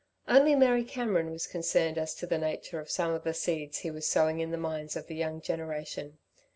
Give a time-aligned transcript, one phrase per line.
[0.27, 3.91] Only Mary Cameron was concerned as to the nature of some of the seeds he
[3.91, 6.17] was sowing in the minds of the young generation.